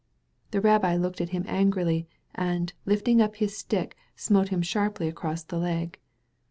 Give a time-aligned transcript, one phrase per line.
[0.27, 5.07] '* The rabbi looked at him angrily, and, lifting up his stick, smote him sharply
[5.07, 5.99] across the leg.